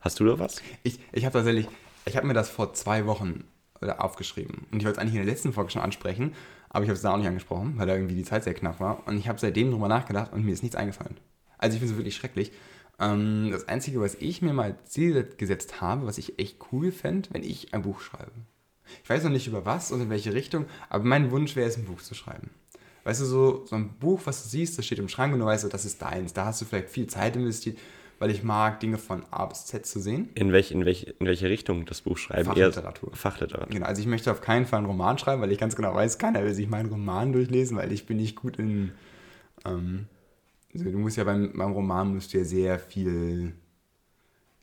[0.00, 0.62] Hast du da was?
[0.82, 1.68] Ich, ich habe tatsächlich,
[2.06, 3.44] ich habe mir das vor zwei Wochen
[3.82, 4.66] äh, aufgeschrieben.
[4.70, 6.32] Und ich wollte es eigentlich in der letzten Folge schon ansprechen,
[6.70, 8.80] aber ich habe es da auch nicht angesprochen, weil da irgendwie die Zeit sehr knapp
[8.80, 9.06] war.
[9.06, 11.16] Und ich habe seitdem drüber nachgedacht und mir ist nichts eingefallen.
[11.58, 12.52] Also ich finde es wirklich schrecklich.
[12.98, 17.28] Ähm, das Einzige, was ich mir mal Ziel gesetzt habe, was ich echt cool fände,
[17.32, 18.30] wenn ich ein Buch schreibe.
[19.02, 21.76] Ich weiß noch nicht über was und in welche Richtung, aber mein Wunsch wäre es,
[21.76, 22.50] ein Buch zu schreiben.
[23.04, 25.46] Weißt du, so, so ein Buch, was du siehst, das steht im Schrank und du
[25.46, 26.32] weißt, das ist deins.
[26.32, 27.78] Da hast du vielleicht viel Zeit investiert,
[28.18, 30.28] weil ich mag, Dinge von A bis Z zu sehen.
[30.34, 32.44] In, welch, in, welch, in welche Richtung das Buch schreiben?
[32.44, 33.10] Fachliteratur.
[33.10, 33.72] Eher Fachliteratur.
[33.72, 36.18] Genau, also ich möchte auf keinen Fall einen Roman schreiben, weil ich ganz genau weiß,
[36.18, 38.92] keiner will sich meinen Roman durchlesen, weil ich bin nicht gut in.
[39.64, 40.06] Ähm,
[40.74, 43.54] also du musst ja beim, beim Roman musst du ja sehr viel.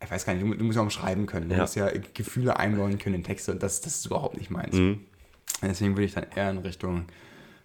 [0.03, 1.49] Ich weiß gar nicht, du, du musst ja auch schreiben können.
[1.49, 1.61] Du Ja.
[1.61, 4.75] musst ja Gefühle einbauen können in Texte und das, das ist überhaupt nicht meins.
[4.75, 5.01] Mhm.
[5.61, 7.05] Deswegen würde ich dann eher in Richtung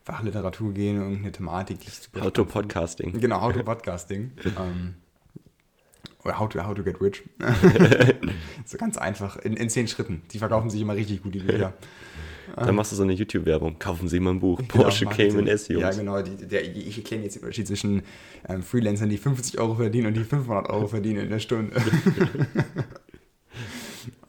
[0.05, 1.79] Fachliteratur gehen und eine Thematik,
[2.19, 3.21] How to Podcasting.
[3.21, 4.33] Genau, How to Podcasting.
[4.59, 4.95] ähm,
[6.25, 7.23] oder how to, how to Get Rich.
[8.65, 10.23] so ganz einfach, in, in zehn Schritten.
[10.33, 11.75] Die verkaufen sich immer richtig gut, die Bücher.
[12.57, 13.79] Dann machst du so eine YouTube-Werbung.
[13.79, 14.59] Kaufen Sie mal ein Buch.
[14.59, 15.07] Genau, Porsche.
[15.07, 15.83] Cayman S, Jungs.
[15.83, 16.23] Ja, genau.
[16.23, 18.03] Die, der, ich erkläre jetzt den Unterschied zwischen
[18.49, 21.75] ähm, Freelancern, die 50 Euro verdienen und die 500 Euro verdienen in der Stunde.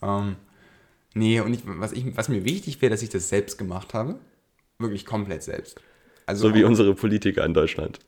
[0.01, 0.35] ähm,
[1.13, 4.15] nee, und ich, was, ich, was mir wichtig wäre, dass ich das selbst gemacht habe.
[4.79, 5.79] Wirklich komplett selbst.
[6.25, 7.99] Also So wie unsere Politiker in Deutschland.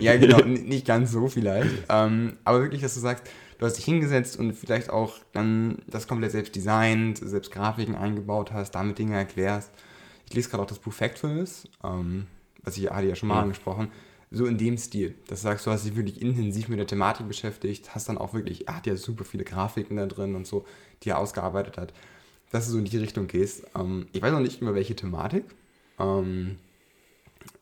[0.00, 1.70] Ja, genau, nicht ganz so vielleicht.
[1.88, 3.26] Ähm, aber wirklich, dass du sagst,
[3.58, 8.52] du hast dich hingesetzt und vielleicht auch dann das komplett selbst designt, selbst Grafiken eingebaut
[8.52, 9.70] hast, damit Dinge erklärst.
[10.28, 12.26] Ich lese gerade auch das Buch Factfulness, ähm,
[12.62, 13.42] was ich hatte ja schon mal Ja.
[13.42, 13.88] angesprochen.
[14.32, 15.14] So in dem Stil.
[15.28, 18.66] Das sagst du, hast dich wirklich intensiv mit der Thematik beschäftigt, hast dann auch wirklich,
[18.66, 20.64] er hat ja super viele Grafiken da drin und so,
[21.02, 21.92] die er ausgearbeitet hat.
[22.50, 23.66] dass du so in die Richtung gehst.
[23.76, 25.44] Ähm, ich weiß noch nicht über welche Thematik.
[25.98, 26.56] Ähm,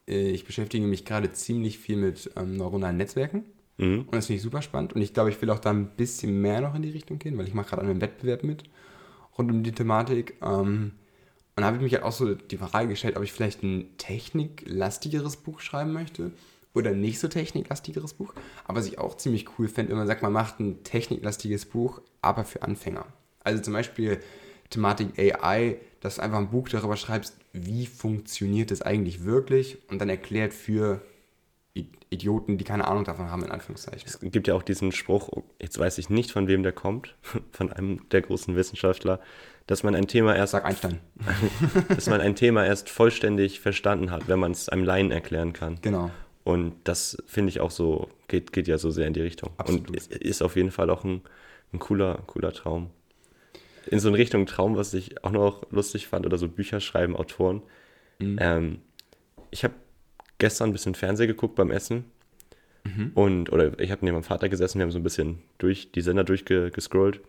[0.06, 3.44] ich beschäftige mich gerade ziemlich viel mit ähm, neuronalen Netzwerken.
[3.78, 4.02] Mhm.
[4.02, 4.92] Und das finde ich super spannend.
[4.92, 7.36] Und ich glaube, ich will auch da ein bisschen mehr noch in die Richtung gehen,
[7.38, 8.64] weil ich mache gerade an einem Wettbewerb mit
[9.36, 10.34] rund um die Thematik.
[10.42, 10.92] Ähm,
[11.56, 13.96] und da habe ich mich halt auch so die Frage gestellt, ob ich vielleicht ein
[13.96, 16.32] techniklastigeres Buch schreiben möchte
[16.74, 18.34] oder nicht so techniklastigeres Buch.
[18.64, 22.00] Aber was ich auch ziemlich cool fände, wenn man sagt, man macht ein techniklastiges Buch,
[22.22, 23.06] aber für Anfänger.
[23.44, 24.20] Also zum Beispiel
[24.70, 30.00] Thematik AI, dass du einfach ein Buch darüber schreibst, wie funktioniert es eigentlich wirklich und
[30.00, 31.00] dann erklärt für
[32.10, 34.06] Idioten, die keine Ahnung davon haben, in Anführungszeichen.
[34.06, 35.28] Es gibt ja auch diesen Spruch,
[35.60, 37.16] jetzt weiß ich nicht, von wem der kommt,
[37.50, 39.20] von einem der großen Wissenschaftler,
[39.66, 40.52] dass man ein Thema erst.
[40.52, 41.00] Sag Einstein.
[41.88, 45.78] dass man ein Thema erst vollständig verstanden hat, wenn man es einem Laien erklären kann.
[45.82, 46.10] Genau.
[46.44, 49.50] Und das finde ich auch so, geht, geht ja so sehr in die Richtung.
[49.56, 49.88] Absolut.
[49.88, 51.22] Und ist auf jeden Fall auch ein,
[51.72, 52.90] ein cooler, cooler Traum.
[53.90, 57.16] In so eine Richtung Traum, was ich auch noch lustig fand, oder so Bücher schreiben,
[57.16, 57.62] Autoren.
[58.18, 58.38] Mhm.
[58.40, 58.78] Ähm,
[59.50, 59.74] ich habe
[60.38, 62.04] gestern ein bisschen Fernsehen geguckt beim Essen.
[62.84, 63.12] Mhm.
[63.14, 66.00] Und, oder ich habe neben meinem Vater gesessen, wir haben so ein bisschen durch die
[66.00, 67.20] Sender durchgescrollt.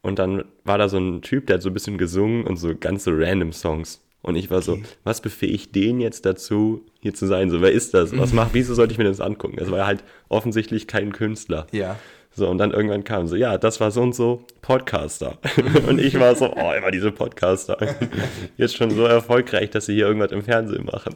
[0.00, 2.74] Und dann war da so ein Typ, der hat so ein bisschen gesungen und so
[2.76, 4.00] ganze random Songs.
[4.22, 4.66] Und ich war okay.
[4.66, 7.50] so, was befähigt den jetzt dazu, hier zu sein?
[7.50, 8.16] So, wer ist das?
[8.16, 9.56] Was macht, wieso sollte ich mir das angucken?
[9.56, 11.66] Das war halt offensichtlich kein Künstler.
[11.72, 11.98] Ja.
[12.34, 15.38] So, und dann irgendwann kam so, ja, das war so und so Podcaster.
[15.88, 17.76] und ich war so, oh, immer diese Podcaster.
[18.56, 21.14] Jetzt schon so erfolgreich, dass sie hier irgendwas im Fernsehen machen.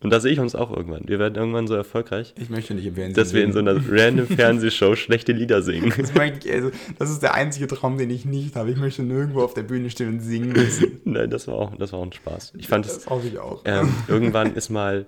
[0.00, 1.08] Und da sehe ich uns auch irgendwann.
[1.08, 2.34] Wir werden irgendwann so erfolgreich.
[2.38, 5.92] Ich möchte nicht im Fernsehen Dass wir in so einer random Fernsehshow schlechte Lieder singen.
[6.02, 8.70] Das, ich, also, das ist der einzige Traum, den ich nicht habe.
[8.70, 11.00] Ich möchte nirgendwo auf der Bühne stehen und singen müssen.
[11.04, 12.54] Nein, das war auch, das war auch ein Spaß.
[12.58, 13.06] Ich fand das es.
[13.06, 13.62] hoffe ich auch.
[13.64, 15.06] Ähm, irgendwann ist mal,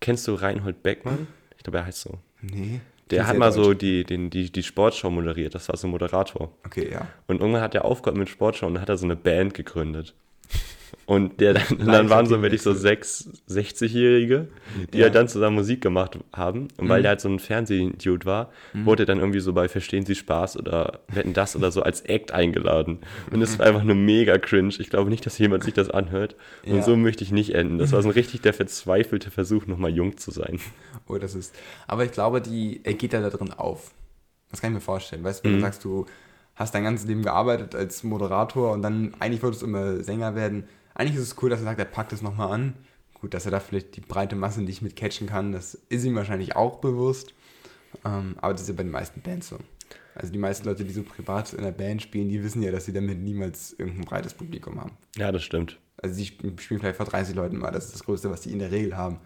[0.00, 1.26] kennst du Reinhold Beckmann?
[1.56, 2.18] Ich glaube, er heißt so.
[2.42, 2.80] Nee.
[3.10, 3.64] Der hat mal Deutsch.
[3.64, 6.56] so die, den, die, die Sportshow moderiert, das war so ein Moderator.
[6.64, 7.06] Okay, ja.
[7.26, 10.14] Und irgendwann hat er aufgehört mit Sportshow und hat er so eine Band gegründet.
[11.06, 14.48] Und der, dann, dann waren so wirklich so sechs 60-Jährige,
[14.92, 15.04] die ja.
[15.04, 16.68] halt dann zusammen Musik gemacht haben.
[16.76, 16.88] Und mhm.
[16.88, 18.86] weil der halt so ein Fernsehdude war, mhm.
[18.86, 22.00] wurde er dann irgendwie so bei Verstehen Sie Spaß oder Wetten das oder so als
[22.02, 23.00] Act eingeladen.
[23.30, 24.74] Und das war einfach nur mega cringe.
[24.78, 26.36] Ich glaube nicht, dass jemand sich das anhört.
[26.64, 26.82] Und ja.
[26.82, 27.78] so möchte ich nicht enden.
[27.78, 30.58] Das war so ein richtig der verzweifelte Versuch, nochmal jung zu sein.
[31.06, 31.54] Oh, das ist.
[31.86, 33.92] Aber ich glaube, die, er geht ja da drin auf.
[34.50, 35.24] Das kann ich mir vorstellen.
[35.24, 35.56] Weißt du, wenn mhm.
[35.56, 36.06] du sagst, du
[36.54, 40.64] hast dein ganzes Leben gearbeitet als Moderator und dann eigentlich wolltest du immer Sänger werden.
[40.94, 42.74] Eigentlich ist es cool, dass er sagt, er packt es nochmal an.
[43.20, 46.14] Gut, dass er da vielleicht die breite Masse nicht mit catchen kann, das ist ihm
[46.14, 47.34] wahrscheinlich auch bewusst.
[48.04, 49.58] Ähm, aber das ist ja bei den meisten Bands so.
[50.14, 52.84] Also die meisten Leute, die so privat in der Band spielen, die wissen ja, dass
[52.84, 54.92] sie damit niemals irgendein breites Publikum haben.
[55.16, 55.78] Ja, das stimmt.
[55.96, 58.58] Also sie spielen vielleicht vor 30 Leuten mal, das ist das Größte, was die in
[58.58, 59.18] der Regel haben.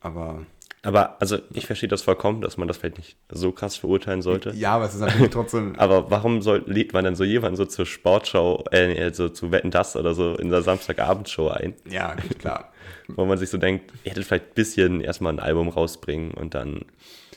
[0.00, 0.44] Aber
[0.84, 4.50] aber also ich verstehe das vollkommen, dass man das vielleicht nicht so krass verurteilen sollte.
[4.50, 5.74] Ja, aber es ist natürlich trotzdem.
[5.76, 9.70] aber warum soll, lädt man dann so jemanden so zur Sportschau, äh, so zu Wetten
[9.70, 11.74] das oder so in der Samstagabendshow ein?
[11.88, 12.70] Ja, klar.
[13.08, 16.54] Wo man sich so denkt, ihr hättet vielleicht ein bisschen erstmal ein Album rausbringen und
[16.54, 16.84] dann,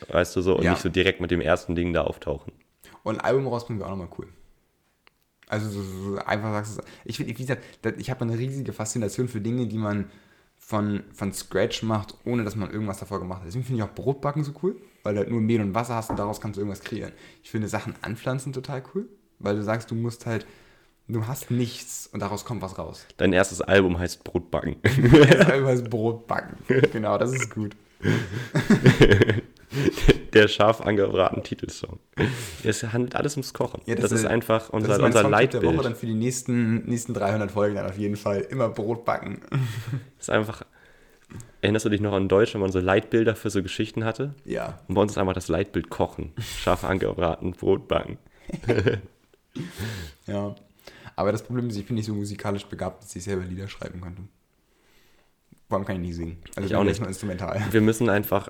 [0.09, 0.71] weißt du so, und ja.
[0.71, 2.53] nicht so direkt mit dem ersten Ding da auftauchen.
[3.03, 4.27] Und ein Album rausbringen wäre auch nochmal cool.
[5.47, 7.63] Also so, so einfach sagst du, ich, wie gesagt,
[7.97, 10.09] ich habe eine riesige Faszination für Dinge, die man
[10.67, 13.47] von, von Scratch macht, ohne dass man irgendwas davor gemacht hat.
[13.47, 16.09] Deswegen finde ich auch Brotbacken so cool, weil du halt nur Mehl und Wasser hast
[16.09, 17.13] und daraus kannst du irgendwas kreieren.
[17.41, 19.07] Ich finde Sachen anpflanzen total cool,
[19.39, 20.45] weil du sagst, du musst halt,
[21.07, 23.05] du hast nichts und daraus kommt was raus.
[23.15, 24.75] Dein erstes Album heißt Brotbacken.
[25.29, 26.57] das Album heißt Brotbacken.
[26.91, 27.73] Genau, das ist gut.
[30.33, 31.99] der scharf angebratene Titelsong.
[32.63, 33.81] Es handelt alles ums Kochen.
[33.85, 35.63] Ja, das, das, ist einfach unser, das ist unser Leitbild.
[35.63, 39.05] der Woche dann für die nächsten, nächsten 300 Folgen dann auf jeden Fall immer Brot
[39.05, 39.41] backen.
[39.49, 39.59] Das
[40.19, 40.63] ist einfach.
[41.59, 44.33] Erinnerst du dich noch an Deutsch, wenn man so Leitbilder für so Geschichten hatte?
[44.45, 44.79] Ja.
[44.87, 46.31] Und bei uns ist einfach das Leitbild Kochen.
[46.39, 48.17] Scharf angebraten, Brot backen.
[50.27, 50.55] ja.
[51.15, 53.99] Aber das Problem ist, ich bin nicht so musikalisch begabt, dass ich selber Lieder schreiben
[53.99, 54.21] könnte.
[55.69, 56.37] Allem kann ich nicht singen.
[56.55, 57.01] Also ich auch nicht.
[57.01, 57.61] instrumental.
[57.71, 58.49] Wir müssen einfach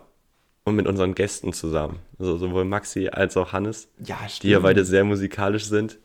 [0.67, 1.99] und mit unseren Gästen zusammen.
[2.19, 5.97] Also sowohl Maxi als auch Hannes, ja, die ja beide sehr musikalisch sind.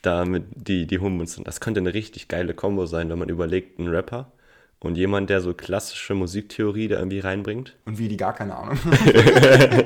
[0.00, 1.38] Damit die, die holen uns.
[1.44, 4.32] Das könnte eine richtig geile Kombo sein, wenn man überlegt, ein Rapper
[4.80, 7.76] und jemand, der so klassische Musiktheorie da irgendwie reinbringt.
[7.84, 8.78] Und wie die gar keine Ahnung.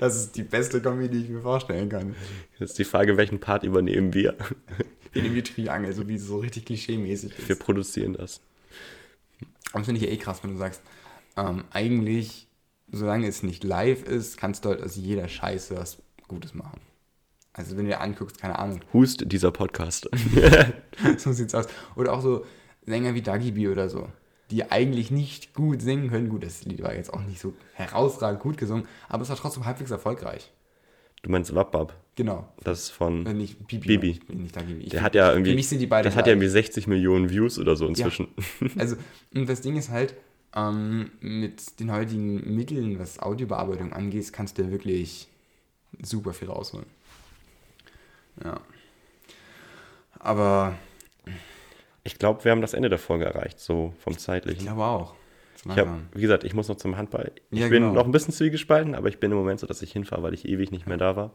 [0.00, 2.14] das ist die beste Kombi, die ich mir vorstellen kann.
[2.58, 4.34] Jetzt ist die Frage, welchen Part übernehmen wir?
[5.12, 7.48] Wir nehmen die Triangel, so wie so richtig klischee-mäßig ist.
[7.50, 8.40] Wir produzieren das.
[9.74, 10.80] Das finde ich ja eh krass, wenn du sagst,
[11.36, 12.46] ähm, eigentlich
[12.92, 15.98] solange es nicht live ist, kannst du halt aus jeder Scheiße was
[16.28, 16.80] Gutes machen.
[17.52, 18.80] Also wenn du dir anguckst, keine Ahnung.
[18.92, 20.08] Hust dieser Podcast.
[21.18, 21.66] so sieht's aus.
[21.96, 22.44] Oder auch so
[22.86, 24.08] Sänger wie Dagi B oder so,
[24.50, 26.28] die eigentlich nicht gut singen können.
[26.28, 29.66] Gut, das Lied war jetzt auch nicht so herausragend gut gesungen, aber es war trotzdem
[29.66, 30.52] halbwegs erfolgreich.
[31.22, 31.94] Du meinst Wappab.
[32.14, 32.48] Genau.
[32.62, 33.98] Das ist von Wenn nicht Bibi.
[33.98, 34.20] Bibi.
[34.32, 34.84] Nicht da, Bibi.
[34.84, 35.50] Ich Der hat ja irgendwie.
[35.50, 36.44] Für mich sind die beiden Das hat ja gleich.
[36.44, 38.28] irgendwie 60 Millionen Views oder so inzwischen.
[38.78, 38.96] Also,
[39.34, 40.14] und das Ding ist halt,
[40.54, 45.28] ähm, mit den heutigen Mitteln, was Audiobearbeitung angeht, kannst du ja wirklich
[46.02, 46.86] super viel rausholen.
[48.44, 48.60] Ja.
[50.18, 50.74] Aber
[52.04, 54.62] Ich glaube, wir haben das Ende der Folge erreicht, so vom ich zeitlichen.
[54.64, 55.14] glaube auch.
[55.62, 57.32] Ich habe, wie gesagt, ich muss noch zum Handball.
[57.50, 57.92] Ich Ja, bin genau.
[57.92, 60.46] noch ein bisschen zwiegespalten, aber ich bin im Moment so, dass ich hinfahre, weil ich
[60.48, 61.32] ewig nicht mehr da war.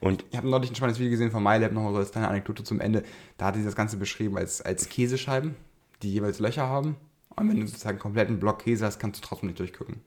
[0.00, 2.64] Und Ich habe neulich ein spannendes Video gesehen von MyLab, nochmal so als kleine Anekdote
[2.64, 3.04] zum Ende.
[3.38, 5.54] Da hat sie das Ganze beschrieben als, als Käsescheiben,
[6.02, 6.96] die jeweils Löcher haben.
[7.36, 10.00] Und wenn du sozusagen einen kompletten Block Käse hast, kannst du trotzdem nicht durchgucken.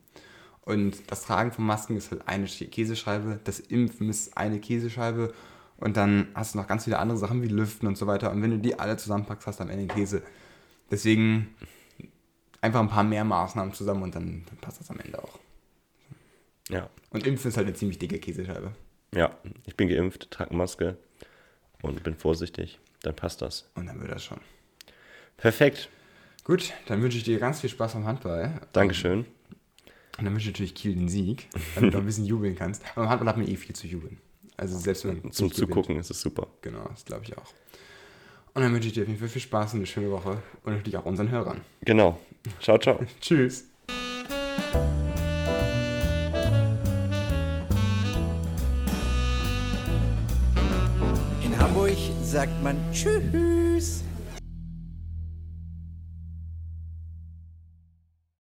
[0.61, 5.33] Und das Tragen von Masken ist halt eine Käsescheibe, das Impfen ist eine Käsescheibe
[5.77, 8.31] und dann hast du noch ganz viele andere Sachen wie Lüften und so weiter.
[8.31, 10.23] Und wenn du die alle zusammenpackst, hast du am Ende Käse.
[10.91, 11.55] Deswegen
[12.59, 15.39] einfach ein paar mehr Maßnahmen zusammen und dann, dann passt das am Ende auch.
[16.69, 18.73] ja, Und Impfen ist halt eine ziemlich dicke Käsescheibe.
[19.13, 20.97] ja, ich bin geimpft, trage Maske
[21.81, 22.79] und bin vorsichtig.
[23.03, 23.69] Dann passt das.
[23.75, 24.39] Und dann wird das schon.
[25.37, 25.89] Perfekt.
[26.47, 28.61] Gut, dann wünsche ich dir ganz viel Spaß am Handball.
[28.71, 29.25] Dankeschön.
[30.17, 32.83] Und dann wünsche ich natürlich Kiel den Sieg, damit du ein bisschen jubeln kannst.
[32.95, 34.17] Aber im Handball hat man eh viel zu jubeln.
[34.55, 35.69] Also selbst wenn man Zum gewinnt.
[35.69, 36.47] Zugucken ist es super.
[36.61, 37.53] Genau, das glaube ich auch.
[38.53, 40.71] Und dann wünsche ich dir auf jeden Fall viel Spaß und eine schöne Woche und
[40.71, 41.59] natürlich auch unseren Hörern.
[41.81, 42.17] Genau.
[42.61, 42.97] Ciao, ciao.
[43.19, 43.65] Tschüss.
[51.43, 54.06] In Hamburg sagt man Tschüss.